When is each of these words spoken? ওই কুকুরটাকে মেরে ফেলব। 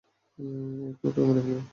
ওই 0.39 0.91
কুকুরটাকে 0.93 1.21
মেরে 1.27 1.41
ফেলব। 1.45 1.61